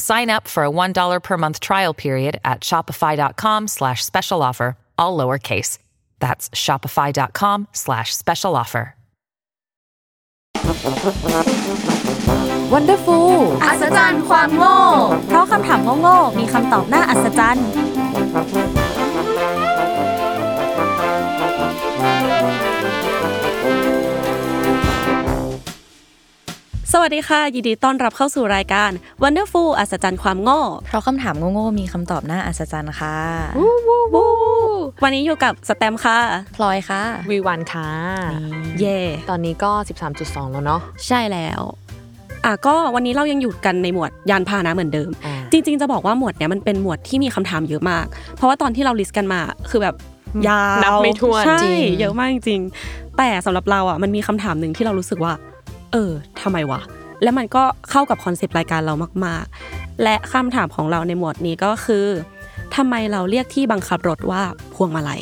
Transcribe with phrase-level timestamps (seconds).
[0.00, 5.16] Sign up for a $1 per month trial period at shopify.com slash special offer, all
[5.16, 5.78] lowercase.
[6.18, 8.96] That's shopify.com slash special offer.
[12.74, 13.30] Wonderful
[13.64, 14.78] อัศจรรย์ความโง่
[15.26, 17.66] เพราะคำถามโง่ๆมีคำตอบน่าอัศจรรย์
[23.39, 23.39] ส
[27.01, 28.91] วัสดีค่ะ ยินดีต้อนรับเข้าสู่รายการ
[29.23, 33.17] Wonderful อัศจรรย์ความโง่เพราะคำถามโง่ๆมีคำตอบน่าอัศจรรย์ค่ะ
[35.03, 36.17] วันนี้อยู่กับสแตมป์ค่ะ
[36.55, 37.89] พลอยค่ะวีวันค่ะ
[38.79, 39.71] เย่ตอนนี้ก็
[40.11, 41.61] 13.2 แล้วเนาะใช่แล้ว
[42.45, 49.95] อะก็วันนี้เรายังอยู่กันในหมวดยานพาหนะเหมือนเดิมอ่าจริง ๆ จะบอกว่าหมวดเนี้ยมันเป็นหมวดที่มีคำถามเยอะมาก เพราะว่าตอนที่เราลิสต์กันมาคือแบบ
[50.47, 55.33] ยาวนับไม่ถ้วนใช่จริงเยอะมากจริงๆแต่สำหรับเราอะมันมีคำถามหนึ่งที่เรารู้สึกว่า
[55.91, 56.11] เออ
[56.41, 56.81] ทำไมวะ
[57.23, 58.93] และมันก็เข้ากับคอนเซปต์รายการเรา
[59.25, 62.05] มากๆ และคำถามของเราในหมวดนี้ก็คือ
[62.75, 64.41] ทำไมเราเรียกที่บังคับรถว่า
[64.75, 65.21] พวงมาลัย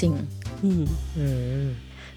[0.00, 0.12] จริง
[0.62, 0.84] อืม
[1.16, 1.26] อื
[1.64, 1.66] ม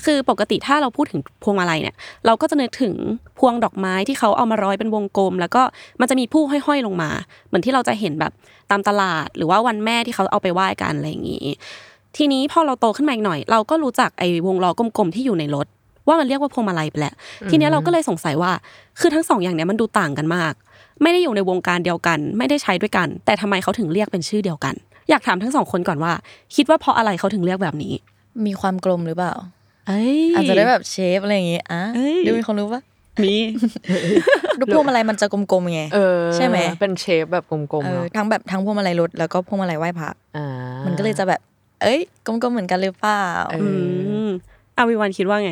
[0.05, 2.93] คือปกติถ้าเราพูดถึงพวงมาลัยเนี่ย เราก็จะนึกถึง
[3.39, 5.63] พวงดอกไม้ที่เขาเอามาร้อยเป็นวงกลม แล้วก็
[5.99, 7.09] มันจะมีผู้ห้อยๆลงมา
[7.47, 8.31] เหมือนที่เราจะเห็นแบบ
[8.71, 11.47] ตามตลาด หรือว่าวันแม่ที่เขาเอาไปไหว้กันอะไรอย่างนี้
[12.17, 15.67] ทีนี้พอเราโตขึ้นมาอีกหน่อย เราก็รู้จักไอ้วงล้อกลมๆที่อยู่ในรถ
[16.07, 17.13] ว่ามันเรียกว่าพวงมาลัยไปแหละ
[17.49, 18.51] ทีเนี้ยเราก็เลยสงสัยว่า
[18.99, 20.53] คือทั้งสองอย่างเนี้ยมันดูต่างกันมาก
[21.01, 24.75] ไม่ได้อยู่ในวงการเดียวกัน ไม่ได้ใช้ด้วยกัน แต่ทำไมเขาถึงเรียกเป็นชื่อเดียวกัน
[25.09, 26.11] อยากถามทั้งสองคนก่อนว่า
[26.55, 27.93] คิดว่าเพราะอะไรเขาถึงเรียกแบบนี้
[28.45, 29.33] มีความกลมหรือเปล่า
[29.87, 32.81] เอ้ยอาจจะได้แบบเชฟอะไรอย่างงี้อะเอ้ยดูมีคนรู้ปะ
[33.23, 33.35] มี
[34.59, 40.47] ดูพวงมาลัยมันจะกลมๆไงเออใช่ไหมเป็นเชฟแบบกลมเอๆอเนาะทั้งแบบทั้งพวงมาลัยรถแล้วก็พวงมาลัยไหว้พระอ่า
[40.85, 41.41] มันก็เลยจะแบบ
[41.83, 43.67] เอ้ยกลมๆเหมือนกันหรือเปล่าเออื
[44.25, 44.27] ม
[44.77, 45.51] อาวิวันคิดว่าไง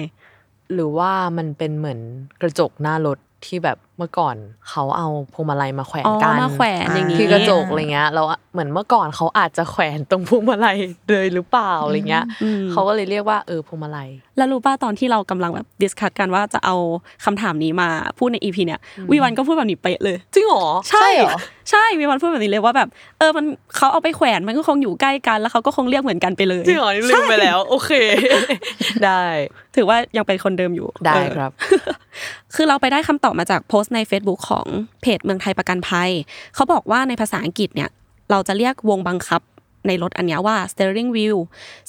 [0.73, 1.99] หรือว่ามันเป็นเหมือน
[2.41, 4.35] กระจกหน้ารถที่แบบ เมื่อก่อน
[4.69, 10.77] เขาเอาพวงมาลัยมาแขวนอ๋อกันมาแขวนอย่างนี้ที่กระจกอะไรเงี้ยแล้วเหมือนเมื่อก่อนเขาอาจจะแขวนตรงพวงมาลัย
[11.11, 16.75] เลยหรือเปล่าอะไรเงี้ยอืมเขาก็เลยเรียกว่าเออพวงมาลัย แล้วรู้ป่ะตอนที่เรากำลังแบบ discuss กันว่าจะเอา
[17.25, 18.79] คำถามนี้มาพูดใน EP เนี่ย
[19.11, 21.07] วิวันก็พูดแบบนี้เป๊ะเลยจริงเหรอใช่
[21.71, 22.89] ใช่วิวันพูดแบบนี้เลยว่าแบบ
[23.19, 23.45] เออมัน
[23.75, 27.91] เขาเอาไปแขวนมันก็คงอยู่ใกล้กันแล้วเขาก็คงเรียกเหมือนกันไปเลยจริงเหรอนี่ลืมไปแล้ว โอเค
[29.05, 29.23] ได้
[29.75, 31.51] ถือว่ายังเป็นคนเดิมอยู่ได้เออครับ
[32.55, 34.67] คือเราไปได้คำตอบมาจากโพสต์ใน Facebook ของ
[35.01, 36.11] เพจเมืองไทยประกันภัย
[36.55, 37.89] เขาบอกว่าในภาษาอังกฤษเนี่ย
[38.31, 39.41] เราจะเรียกวงบังคับ
[39.87, 41.37] ในรถอันนี้ว่า steering wheel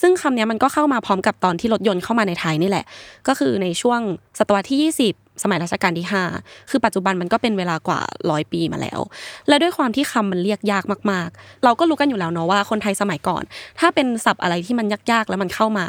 [0.00, 2.84] ซึ่งคำนี้มันก็เข้ามาพร้อมกับตอนที่รถยนต์เข้ามาในไทยนี่แหละ
[3.28, 4.00] ก็คือในช่วง
[4.38, 6.06] ศตวรรษที่ 20 สมัยรัชกาลที่
[6.38, 9.00] 5 คือปัจจุบันมันก็เป็นเวลากว่าร้อยปีมาแล้ว
[9.48, 13.42] และด้วยความที่คำมันเรียกยากมากๆ เราก็รู้กันอยู่แล้วเนาะว่าคนไทยสมัยก่อน
[13.80, 15.86] ถ้าเป็นศัพท์อะไรที่มันยากๆ แล้วมันเข้ามา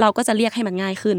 [0.00, 1.18] เราก็จะเรียกให้มันง่ายขึ้น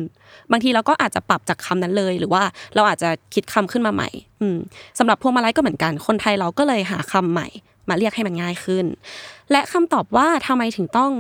[0.52, 2.44] บางทีเราก็อาจจะปรับจากคำนั้นเลย หรือว่า
[2.76, 4.10] เราอาจจะคิดคำขึ้นมาใหม่
[4.42, 4.58] อืม
[5.00, 7.48] สำหรับพวงมาลัยก็เหมือนกัน คนไทยเราก็เลยหาคำใหม่
[7.90, 8.86] มาเรียกให้มันง่ายขึ้น
[9.52, 11.12] และคำตอบว่าทำไมถึงต้อง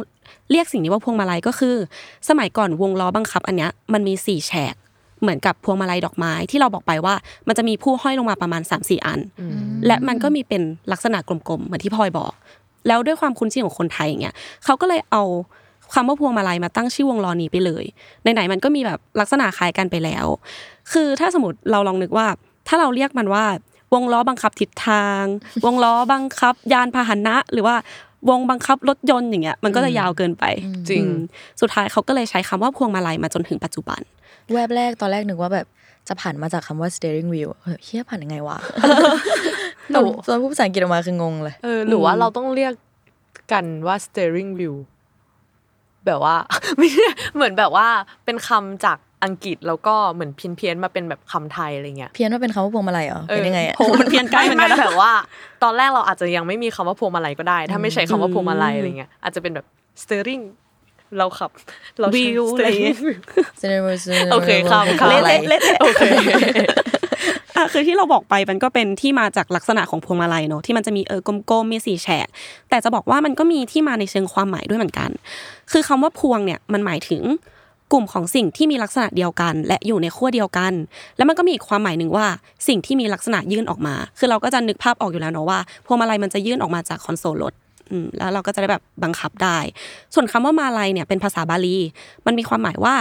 [0.51, 1.75] เรียกสิ่งนี้ว่าพวงมาลัยก็คือ
[2.29, 4.75] สมัยก่อนวงล้อบังคับอันเนี้ยมันมีสี่แฉก
[5.21, 7.15] เหมือนกับพวงมาลัยดอกไม้ที่เราบอกไปว่า
[7.47, 9.19] มันจะมีผู้ห้อยลงมาประมาณ3าสี่อัน
[9.87, 10.61] และมันก็มีเป็น
[10.91, 12.33] ลักษณะกลมๆเหมือนที่พลอยบอก
[12.87, 15.23] แล้วด้วยความคุ้นชินของคนไทยอย่างเงี้ยเขาก็เลยเอา
[15.93, 17.85] คำว่าพวงมาลัยมาตั้งชื่อวงล้อนี้ไปเลย
[18.21, 20.25] ไหนๆมันก็มีแบบลักษณะคล้ายกันไปแล้ว
[20.91, 22.27] คือถ้าสมมติเราลองนึกว่า
[22.67, 23.45] ถ้าเราเรียกมันว่า
[23.93, 25.23] วงล้อบังคับทิศทาง
[25.65, 27.75] วงล้อบังคับ ยานพาหนะหรือว่า
[28.29, 30.43] วงบังคับรถยนต์อย่างเงี้ยมันก็จะยาวเกินไป
[30.89, 31.13] จริงอืม
[31.61, 34.01] สุดท้ายเขาก็เลยใช้คำว่าพวงมาลัยมาจนถึงปัจจุบัน
[34.53, 35.67] แวบแรกตอนแรกนึกว่าแบบ
[36.07, 38.57] จะผ่านมาจากคำว่า steering wheel เออเฮียผ่านยังไงวะ
[39.93, 42.73] ตอนตอนพูดภาษาอังกฤษออกมาคืองงเลยเออหรือว่าเราต้องเรียก
[43.51, 44.75] กันว่า steering wheel
[46.05, 46.35] แบบว่า
[46.77, 47.03] ไม่ใช่
[47.35, 47.87] เหมือนแบบว่า
[48.25, 55.11] เป็นคำจากอังกฤษแล้วก็เหมือนเพี้ยนเพียนๆมาเป็นแบบคำไทยอะไรเงี้ยเพี้ยนว่าเป็นคำว่าพวงมาลัยเหรอเป็นยังไงอะโหมันเพี้ยนใกล้เหมือนกันนะไแบบว่า
[55.63, 59.65] ตอนแรกเราอาจจะยังไม่มีคำว่าพวงมาลัยก็ได้ ถ้าไม่ใช้คำว่าพวงมาลัยอะไรเงี้ยอาจจะเป็นแบบ
[60.01, 60.43] steering
[61.17, 61.49] เราขับ
[61.99, 62.97] เราใช้วิวอะไรอย่างเงี้ย
[63.59, 63.97] steering wheel
[64.31, 66.03] โอโอเคครับครับอะไรเละๆโอเค
[67.55, 72.27] อะคือที่เราบอกไปมันก็เป็นที่มาจากลักษณะของพวงมาลัยเนอะที่มันจะมีเออกลมๆมีสี่แฉก
[72.69, 75.09] แต่จะบอกว่ามันก็มีที่มาในเชิงความหมายด้วยเหมือนกัน
[75.71, 77.23] คือคำว่าพวงเนี่ยมันหมายถึง
[77.91, 80.73] กลุ่มของสิ่งที่มีลักษณะเดียวกัน และอยู่ในขั้วเดียวกัน
[81.17, 82.25] แล้วมันก็มีอีกความหมายหนึ่งว่า
[82.67, 87.60] สิ่งที่มีลักษณะยื่นออกมา คือเราก็จะนึกภาพออกอยู่แล้วเนอะว่าพวงมาลัยมันจะยื่นออกมาจากคอนโซลรถอืม
[88.17, 89.57] แล้วเราก็จะได้แบบบังคับได้
[90.13, 91.77] ส่วนคำว่ามาลัยเนี่ยเป็นภาษาบาลี
[92.25, 92.95] มันมีความหมายว่า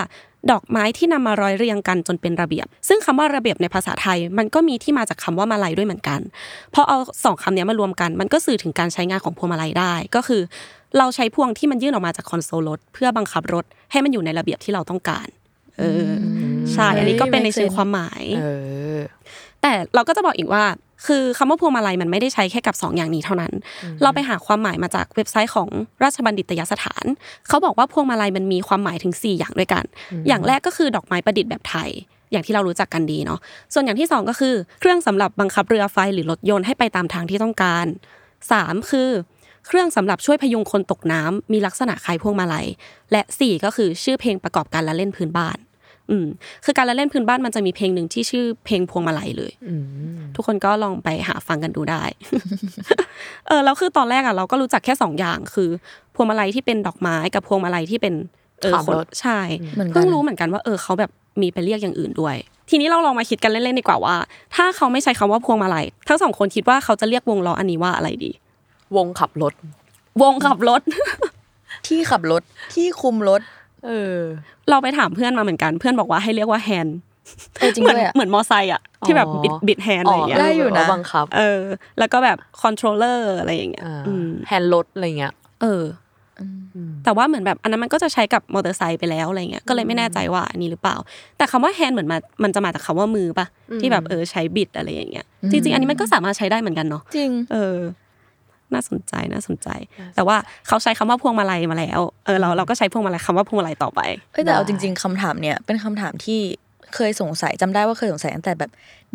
[0.50, 6.20] ดอกไม้ที่นำมาร้อยเรียงกันจนเป็นระเบียบ ซึ่งคำว่าระเบียบในภาษาไทย มันก็มีที่มาจากคำว่ามาลัยด้วยเหมือนกัน
[6.74, 10.42] พอเอาสองคำเนี้ยมารวมกัน มันก็สื่อถึงการใช้งานของพวงมาลัยได้ ก็คือ
[10.98, 15.26] เราใช้พวงที่มันยื่นออกมาจากคอนโซลรถเพื่อบังคับรถให้มันอยู่ในระเบียบที่เราต้องการ
[15.78, 16.12] เอออ
[16.72, 18.44] ใช่อันนี้ก็เป็นในเชิงความหมายเอ
[18.96, 18.98] อ
[19.62, 20.64] แต่เราก็จะบอกอีกว่า
[21.06, 23.52] คือคำว่าพวงมาลัยมันไม่ได้ใช้แค่กับ 2 อย่างนี้เท่านั้น
[24.02, 25.68] เราไปหาความหมายมาจากเว็บไซต์ของ
[26.02, 27.04] ราชบัณฑิตยสถาน
[27.48, 29.84] เขาบอกว่าพวงมาลัยมันมีความหมายถึง 4 อย่างด้วยกัน
[30.28, 31.90] อย่างแรกก็คือดอกไม้ประดิษฐ์แบบไทย
[32.32, 33.38] อย่างที่เรารู้จักกันดีเนาะ
[33.74, 37.86] ส่วนอย่างที่สองก็คือ เครื่องสำหรับบังคับเรือไฟหรือรถยนต์ให้ไปตามทางที่ต้องการ
[38.52, 39.10] สามคือ
[39.66, 42.66] เครื่องสำหรับช่วยพยุงคนตกน้ำมีลักษณะคล้ายพวงมาลัย
[43.12, 45.56] และสี่ก็คือชื่อเพลงประกอบการละเล่นพื้นบ้าน
[46.10, 46.26] อืม
[46.64, 49.52] คือการละเล่นพื้นบ้านมันจะมีเพลงหนึ่งที่ชื่อเพลงพวงมาลัยเลย
[50.34, 52.02] ทุกคนก็ลองไปหาฟังกันดูได้
[53.46, 55.68] เออแล้วคือตอนแรกอะเราก็รู้จักแค่สองอย่างคือ
[56.14, 58.14] พวงมาลัยที่เป็นดอกไม้กับพวงมาลัยที่เป็น
[58.62, 59.40] เออขับคนรถใช่
[59.74, 61.10] เหมือนกันเพิ่งรู้เหมือนกันว่าเออเขาแบบ
[61.40, 62.36] มีไปเรียกอย่างอื่นด้วย
[62.70, 64.16] ทีนี้เราลองมาคิดกันเล่นๆดีกว่าว่า
[64.56, 68.30] ถ้าเขาไม่ใช้คำว่าพวงมาลัยทั้งสองคนคิดว่าเขาจะเรียกวงล้ออันนี้ว่าอะไรดี
[68.96, 69.54] วงขับรถ
[70.22, 70.82] วงขับรถ
[71.86, 72.42] ที่ขับรถ
[72.74, 73.40] ที่คุมรถ
[73.86, 74.16] เออ
[74.70, 76.98] เราไปถามเพื่อนมาเหมือนกัน เพื่อนบอกว่าให้เรียกว่าแฮนด์
[77.60, 81.62] เออจริงเหมือนด้วยอะเหมือนมอไซค์อะที่แบบบิดบิดแฮนด์อะไรอย่างเงี้ยได้อยู่นะบังคับ เออ
[81.98, 85.32] แล้วก็แบบ controller อะไรอย่างเงี้ยอืมแฮนด์รถอะไรเงี้ย
[85.62, 85.84] เออ
[86.40, 86.42] อ
[87.04, 90.96] แต่ว่าเหมือนแบบอันนั้นมันก็จะใช้กับมอเตอร์ไซค์ไปแล้วอะไรเงี้ยก็เลยไม่แน่ใจว่าอันนี้หรือเปล่า
[91.36, 93.46] แต่คำว่าแฮนด์เหมือนมามันจะมาจากคำว่ามือปะ
[93.80, 97.76] ที่แบบเออใช้บิดอะไรอย่างเงี้ยจริงๆ อันนี้มันก็สามารถใช้ได้เหมือนกันเนาะจริงเออ
[98.72, 99.68] น่าสนใจน่าสนใจ
[100.14, 100.36] แต่ว่า
[100.66, 104.00] เขาใช้คำว่าพวงมาลัยมาแล้วเออเราเราก็ใช้พวงมาลัยคำว่าพวงมาลัยต่อไป
[104.32, 106.40] เอ้ยแต่เอาได้จริง ๆคำถามเนี่ยเป็นคำถามที่
[106.94, 108.70] เคยสงสัยจำได้ว่าเคยสงสัยตั้งแต่แบบ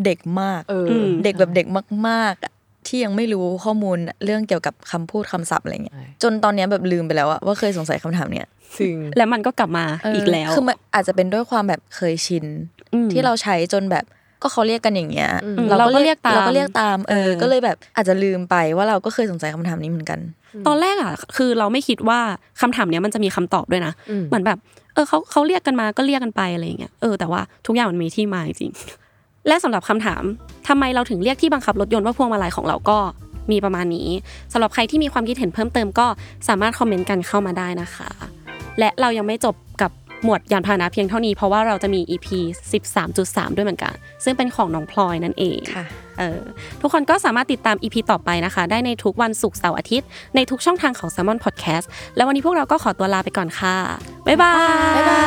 [0.06, 1.66] เด็กมากเออมเด็กแบบเด็ก
[2.08, 2.54] มากๆอะ
[2.88, 8.48] ที่ยังไม่รู้ข้อมูลเรื่องเกี่ยวกับคำพูดคำศัพท์อะไรเงี้ยใช่จนตอนเนี้ยแบบลืมไปแล้วอะว่าเคยสงสัยคำถามเนี้ย
[8.80, 12.46] จริงแล้วมันก็กลับมาเอีกแล้วคือมันอาจจะเป็นด้วยความแบบเคยชิน
[12.94, 14.06] อืมที่เราใช้จนแบบ
[14.42, 15.30] ก็เขาเรียกกันอย่างเงี้ย
[15.80, 20.20] เราก็เรียกตามเราก็เรียกตาม เออเออก็เลยแบบอาจจะลืมไปว่าเราก็เคยสงสัยคำถามนี้เหมือนกัน
[20.68, 22.20] ตอนแรกอะ คือเราไม่คิดว่า
[22.62, 23.94] คำถามเนี้ยมันจะมีคำตอบด้วยนะ
[24.30, 24.58] เหมือนแบบ
[24.94, 28.72] เออเขาเขาเรียกกันมาก็เรียกกันไปอะไรอย่างเงี้ยเออแต่ว่าทุกอย่างมันมีที่มาจริง
[29.48, 30.24] และสำหรับคำถาม
[30.68, 32.98] ทำไมเราถึงเรียกที่บังคับรถยนต์ว่าพวงมาลัยของเราก็
[33.52, 34.08] มีประมาณนี้
[34.54, 36.08] สำหรับใครที่มีความคิดเห็นเพิ่มเติมก็
[36.48, 38.10] สามารถคอมเมนต์กันเข้ามาได้นะคะ
[38.80, 39.92] และเรายังไม่จบกับ
[40.26, 42.28] หมวดยานพาหนะเพียงเท่านี้เพราะว่าเราจะมี EP
[42.92, 43.94] 13.3 ด้วยเหมือนกัน
[44.24, 45.86] ซึ่งเป็นของน้องพลอยนั่นเองค่ะ
[46.20, 46.42] เออ
[46.82, 51.86] ทุกคนก็สามารถติดตาม EP ต่อไปนะคะ ได้ในทุกวันศุกร์เสาร์อาทิตย์ ในทุกช่องทางของ s ซ l m o n Podcast
[52.16, 53.76] แล้ววันนี้พวกเราก็ขอตัวลาไปก่อนค่ะ
[54.28, 54.54] บ๊ายบา
[54.94, 55.24] ย บ๊ายบา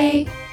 [0.00, 0.47] ย